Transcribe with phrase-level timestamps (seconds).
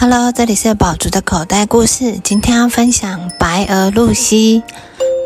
[0.00, 2.20] Hello，这里是宝竹的口袋故事。
[2.22, 4.62] 今天要分享白鹅露西。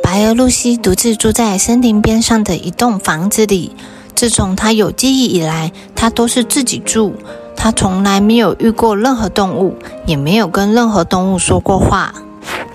[0.03, 3.77] 白鹅露西独自住在森林边上的一栋房子里。
[4.15, 7.15] 自从她有记忆以来，她都是自己住。
[7.55, 9.77] 她从来没有遇过任何动物，
[10.07, 12.15] 也没有跟任何动物说过话。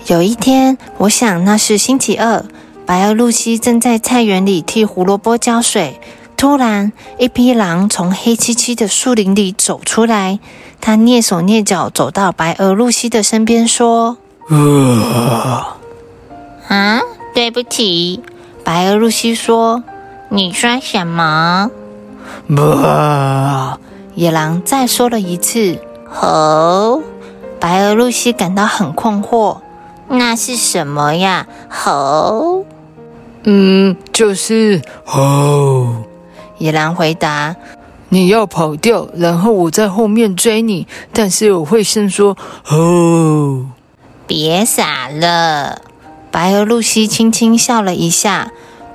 [0.06, 2.44] 有一天，我想那是星期二，
[2.86, 6.00] 白鹅露西正在菜园里替胡萝卜浇水。
[6.38, 10.38] 突然，一匹狼从黑漆漆的树林里走出来。
[10.80, 14.18] 他蹑手蹑脚走到白鹅露西的身边，说
[16.68, 17.02] ：“啊，
[17.34, 18.22] 对不起。”
[18.62, 19.82] 白鹅露西说
[20.30, 21.72] ：“你说什么？”
[24.14, 27.02] 野狼再说了一次：“吼！”
[27.58, 29.58] 白鹅露西感到很困惑
[30.06, 32.64] ：“那是什么呀？”“吼
[33.42, 36.04] ！”“嗯，就是吼。”
[36.58, 37.56] 野狼回答。
[38.10, 42.36] 你要跑掉，然后我在后面追你，但是我会先说
[42.70, 43.66] “哦”。
[44.26, 45.82] 别傻了，
[46.30, 48.50] 白鹅露西轻轻笑了一下。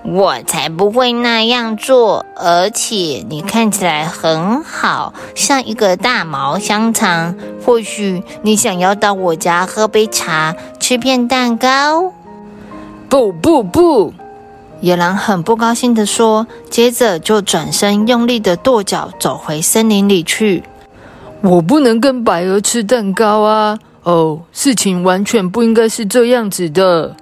[0.05, 7.36] 我才不会那样做，而且你看起来很好，像一个大毛香肠。
[7.66, 12.11] 或许你想要到我家喝杯茶，吃片蛋糕？
[13.08, 14.14] 不不不！
[14.84, 20.62] 野狼很不高兴地说，接着就转身用力地跺脚，走回森林里去。
[21.39, 23.80] 我不能跟白鹅吃蛋糕啊！
[24.04, 27.16] 哦，事情完全不应该是这样子的。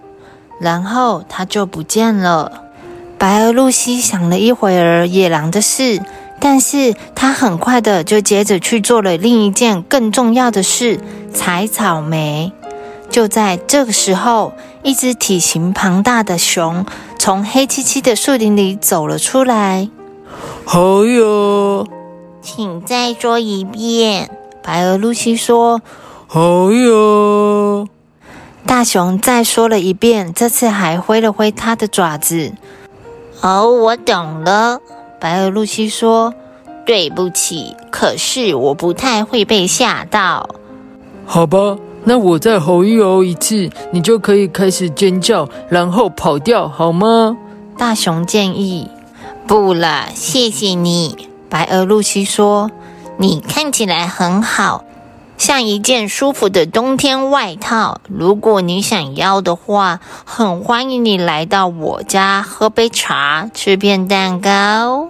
[0.59, 2.51] 然后他就不见了。
[3.19, 6.01] 白鹅露西想了一会儿野狼的事，
[6.39, 10.99] 但是他很快的就接着去做了另一件更重要的事——
[11.31, 12.51] 采草莓。
[13.11, 16.85] 就在这个时候，一只体型庞大的熊
[17.23, 19.87] 从黑漆漆的树林里走了出来。
[20.65, 21.85] 好呀，
[22.41, 24.31] 请再说一遍。
[24.63, 25.83] 白鹅露西说
[26.25, 27.87] ：“好呀。”
[28.65, 32.53] 大熊再说了一遍，这次还挥了挥它的爪子。
[33.41, 34.79] 哦，我懂了。
[35.19, 36.33] 白鹅露西说
[36.87, 40.49] ：“对不起，可是我不太会被吓到。”
[41.27, 41.77] 好吧。
[42.03, 47.37] 那我再吼一吼一次，你就可以开始尖叫，然后跑掉，好吗？
[47.77, 48.89] 大熊建议。
[49.47, 51.29] 不了，谢谢你。
[51.49, 52.71] 白鹅露西说
[53.17, 54.85] ：“你看起来很好，
[55.37, 57.99] 像一件舒服的冬天外套。
[58.07, 65.07] 如果你想要的话，很欢迎你来到我家喝杯茶，吃片蛋糕。”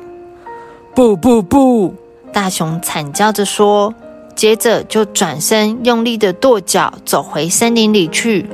[0.95, 1.93] 不不不！
[2.33, 3.93] 大熊惨叫着说。
[4.35, 8.49] 接着就转身用力的跺脚，走回森林里去。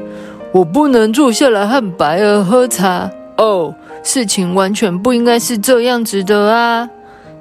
[0.53, 6.89] 我不能坐下来和白鹅喝茶哦，事情完全不应该是这样子的啊！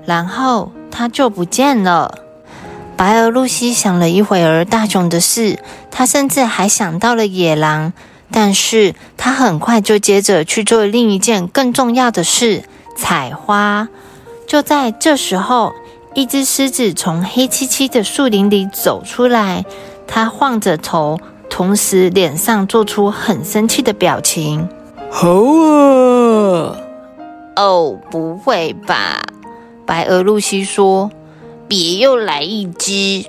[0.05, 2.19] 然后他就不见了。
[2.97, 5.59] 白鹅露西想了一会儿大熊的事，
[5.91, 7.93] 他甚至还想到了野狼，
[8.31, 12.65] 但是他很快就接着去做另一件更重要的事——
[12.97, 13.89] 采花。
[14.47, 15.73] 就在这时候。
[16.17, 19.67] 一只狮子从黑漆漆的树林里走出来，
[20.07, 24.67] 它晃着头，同时脸上做出很生气的表情。
[25.11, 26.79] 好啊！
[27.57, 29.21] 哦，不会吧？
[29.85, 31.11] 白鹅露西说
[31.69, 33.27] ：“别又来一只。”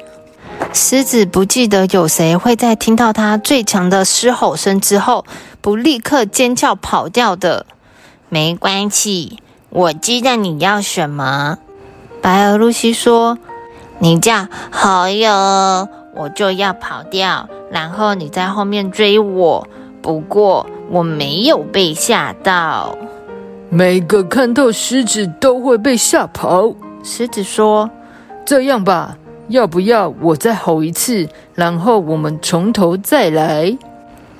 [0.72, 5.26] 狮子不记得有谁会在听到它最强的狮吼声之后，
[5.60, 7.66] 不立刻尖叫跑掉的。
[8.30, 9.40] 没关系，
[9.72, 11.58] 我知道你要什么。
[12.22, 13.38] 白鹅露西说
[14.00, 19.68] ：“你叫好哟，我就要跑掉，然后你在后面追我。
[20.02, 22.98] 不过我没有被吓到。
[23.70, 26.74] 每个看到狮子都会被吓跑。”
[27.04, 27.90] 狮子说
[28.46, 29.18] ：“这样吧，
[29.48, 33.78] 要不要我再吼一次，然后我们从头再来？”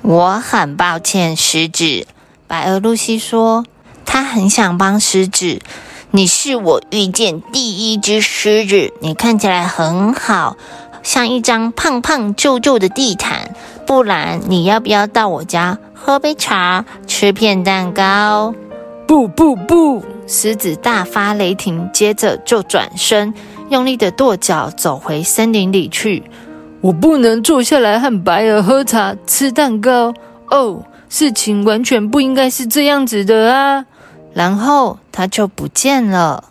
[0.02, 2.06] 我很抱歉，狮子。
[2.46, 3.64] 白鹅露西说
[4.04, 5.60] ：“他很想帮狮子。”
[6.10, 10.56] 你是我遇见第一只狮子，你看起来很好，
[11.02, 13.54] 像一张胖胖皱皱的地毯。
[13.86, 18.54] 不然，你要不要到我家喝杯茶，吃片蛋糕？
[19.06, 20.02] 不不不！
[20.26, 23.34] 狮子大发雷霆，接着就转身，
[23.68, 26.22] 用力的跺脚，走回森林里去。
[26.80, 30.14] 我不能坐下来和白鹅喝茶、吃蛋糕。
[30.50, 33.84] 哦，事情完全不应该是这样子的啊！
[34.38, 36.44] 然后它就不见了。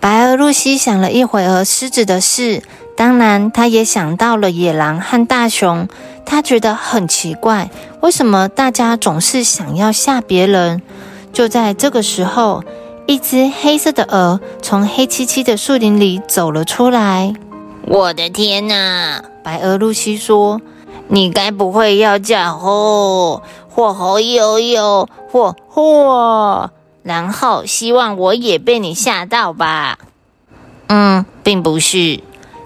[0.00, 2.62] 白鹅露西想了一会儿狮子的事，
[2.96, 5.86] 当然，他也想到了野狼和大熊。
[6.24, 7.68] 他觉得很奇怪，
[8.00, 10.80] 为什么大家总是想要吓别人？
[11.30, 12.64] 就在这个时候，
[13.04, 17.34] 一只黑色的鹅从黑漆漆的树林里走了出来。
[17.86, 19.22] 我的天哪！
[19.44, 20.62] 白鹅露西说
[21.08, 26.70] ：“你该不会要叫吼或吼呦呦或嚯，
[27.10, 29.98] 然后希望我也被你吓到吧
[30.86, 32.20] ？”“嗯，并不是。”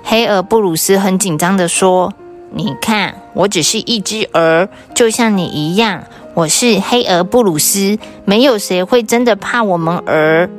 [0.05, 2.13] 黑鹅布鲁斯很紧张地说
[2.53, 6.05] ：“你看，我只是一只鹅，就像你一样。
[6.35, 10.51] 我是黑鹅布鲁斯，没有谁会真的怕我们鹅。”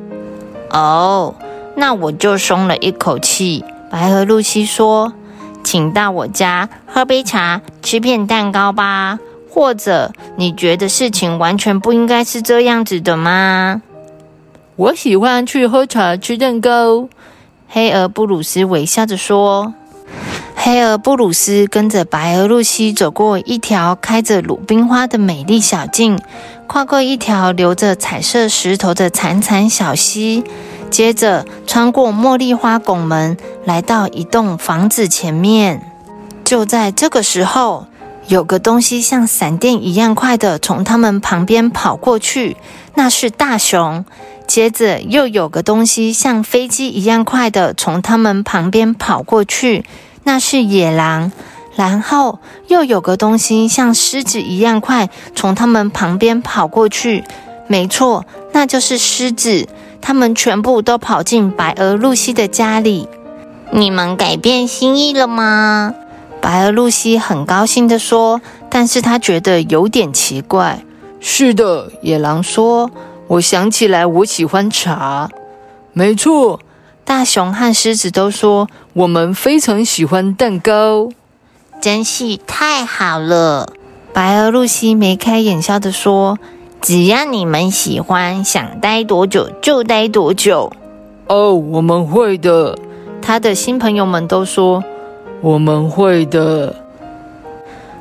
[0.74, 1.36] 哦，
[1.76, 3.64] 那我就松了一口气。
[3.92, 5.14] 白鹅露西说
[5.64, 9.20] ：“请到我家喝杯茶，吃片蛋糕吧。
[9.56, 13.82] 或者你觉得事情完全不应该是这样子的吗？”
[14.76, 17.08] 我喜欢去喝茶、吃蛋糕。
[17.70, 19.74] 黑鹅布鲁斯微笑着说
[20.54, 26.20] ：“黑鹅布鲁斯跟着白鹅露西走过一条开着鲁冰花的美丽小径，
[26.68, 30.44] 跨过一条流着彩色石头的潺潺小溪，
[30.90, 35.82] 接着穿过茉莉花拱门，来到一栋房子前面。
[36.44, 37.88] 就在这个时候，
[38.28, 42.58] 有个东西像闪电一样快的从他们旁边跑过去，
[42.96, 44.06] 那是大熊。”
[44.48, 49.84] 接着又有个东西像飞机一样快的从他们旁边跑过去，
[50.24, 51.32] 那是野狼。
[51.76, 57.24] 然后又有个东西像狮子一样快从他们旁边跑过去，
[57.68, 59.68] 没错，那就是狮子。
[60.00, 63.10] 他们全部都跑进白鹅露西的家里。
[63.72, 65.96] 你们改变心意了吗？
[66.46, 68.40] 白鹅露西很高兴地说，
[68.70, 70.86] 但是他觉得有点奇怪。
[71.20, 72.92] 是的，野狼说。
[73.26, 75.28] 我想起来，我喜欢茶。
[75.92, 76.60] 没错，
[77.04, 81.10] 大熊和狮子都说我们非常喜欢蛋糕，
[81.82, 83.74] 真是太好了。
[84.14, 86.38] 白鹅露西眉开眼笑地说
[86.80, 90.72] ：“只要你们喜欢，想待多久就待多久。”
[91.26, 92.78] 哦，我们会的。
[93.20, 94.84] 他的新朋友们都说
[95.46, 96.76] 我们会的。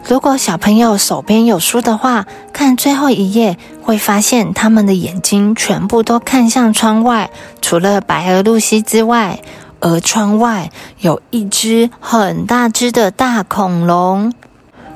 [0.08, 2.24] 如果小朋友手边有书的话，
[2.54, 7.28] 看最后一页会发现他们的眼睛全部都看向窗外，
[7.60, 9.40] 除了白鹅露西之外，
[9.80, 10.70] 而窗外
[11.00, 14.32] 有一只很大只的大恐龙。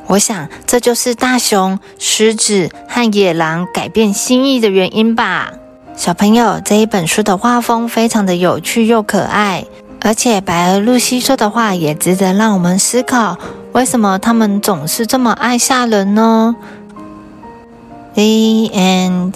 [0.07, 5.53] 我想这就是大熊、狮子和野狼改变心意的原因吧。
[5.95, 9.67] 小朋友，这一本书的画风非常的有趣又可爱。
[10.01, 13.37] 而且白俄露西说的话也值得让我们思考
[13.73, 16.55] 为什么他们总是这么爱吓人呢
[18.15, 19.35] ？The end